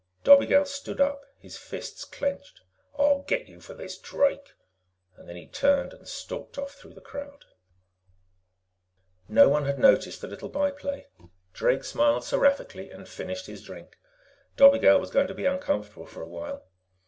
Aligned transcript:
Dobigel 0.23 0.65
stood 0.65 0.99
up, 0.99 1.21
his 1.37 1.57
fists 1.57 2.05
clenched. 2.05 2.61
"I'll 2.97 3.21
get 3.21 3.47
you 3.47 3.59
for 3.61 3.75
this, 3.75 3.99
Drake." 3.99 4.53
Then 5.15 5.35
he 5.35 5.45
turned 5.45 5.93
and 5.93 6.07
stalked 6.07 6.57
off 6.57 6.73
through 6.73 6.95
the 6.95 7.01
crowd. 7.01 7.45
No 9.27 9.47
one 9.47 9.65
had 9.65 9.77
noticed 9.77 10.21
the 10.21 10.27
little 10.27 10.49
by 10.49 10.71
play. 10.71 11.05
Drake 11.53 11.83
smiled 11.83 12.23
seraphically 12.23 12.89
and 12.89 13.07
finished 13.07 13.45
his 13.45 13.61
drink. 13.61 13.99
Dobigel 14.57 14.99
was 14.99 15.11
going 15.11 15.27
to 15.27 15.35
be 15.35 15.45
uncomfortable 15.45 16.07
for 16.07 16.23
a 16.23 16.27
while. 16.27 16.65